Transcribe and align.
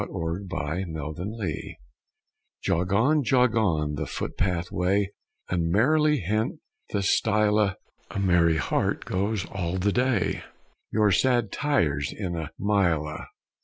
THE 0.01 0.07
WISDOM 0.13 0.95
OF 0.97 1.15
FOLLY 1.15 1.77
"Jog 2.63 2.91
on, 2.91 3.23
jog 3.23 3.55
on, 3.55 3.93
the 3.93 4.07
footpath 4.07 4.71
way, 4.71 5.11
And 5.47 5.69
merrily 5.69 6.21
hent 6.21 6.53
the 6.89 7.03
stile 7.03 7.59
a: 7.59 7.75
A 8.09 8.17
merry 8.19 8.57
heart 8.57 9.05
goes 9.05 9.45
all 9.51 9.77
the 9.77 9.91
day, 9.91 10.41
Your 10.91 11.11
sad 11.11 11.51
tires 11.51 12.11
in 12.17 12.35
a 12.35 12.49
mile 12.57 13.05
a." 13.05 13.27